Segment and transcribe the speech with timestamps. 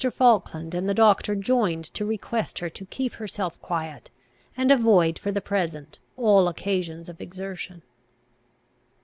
[0.15, 4.09] Falkland and the doctor joined to request her to keep herself quiet,
[4.57, 7.83] and avoid for the present all occasions of exertion.